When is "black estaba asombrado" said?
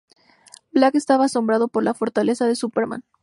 0.71-1.67